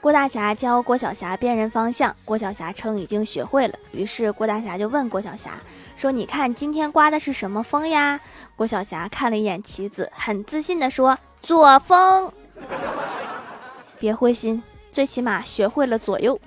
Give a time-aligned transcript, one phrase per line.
[0.00, 3.74] 郭大侠教郭小霞辨认方向，郭小霞称已经学会了。
[3.90, 5.50] 于是郭大侠就问郭小霞
[5.96, 8.20] 说：“你看今天刮的是什么风呀？”
[8.54, 12.32] 郭小霞看了一眼棋子，很自信地说：“左风。”
[13.98, 16.40] 别灰心，最起码学会了左右。